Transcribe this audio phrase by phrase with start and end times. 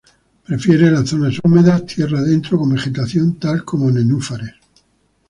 [0.47, 4.55] Prefiere las zonas húmedas tierra adentro con vegetación tal como nenúfares.